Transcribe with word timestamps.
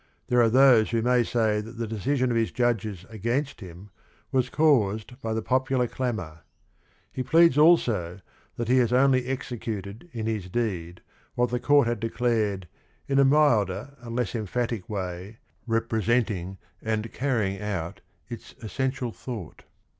There 0.29 0.41
are 0.41 0.49
those 0.49 0.89
who 0.89 1.03
may 1.03 1.21
say 1.23 1.61
that 1.61 1.77
the 1.77 1.85
decision 1.85 2.31
of 2.31 2.35
his 2.35 2.51
judges 2.51 3.05
against 3.09 3.61
him 3.61 3.91
was 4.31 4.49
caused 4.49 5.21
by 5.21 5.31
the 5.35 5.43
popular 5.43 5.85
clamor. 5.85 6.39
He 7.11 7.21
pleads 7.21 7.55
also 7.55 8.19
that 8.55 8.67
he 8.67 8.77
has 8.79 8.91
only 8.91 9.27
executed 9.27 10.09
in 10.11 10.25
his 10.25 10.49
deed 10.49 11.01
what 11.35 11.51
the 11.51 11.59
court 11.59 11.85
had 11.87 11.99
declared 11.99 12.67
in 13.07 13.19
a 13.19 13.23
milder 13.25 13.95
and 13.99 14.15
less 14.15 14.33
emphatic 14.33 14.89
way, 14.89 15.37
representing 15.67 16.57
and 16.81 17.13
carrying 17.13 17.61
out 17.61 18.01
its 18.27 18.55
essential 18.59 19.11
thought. 19.11 19.65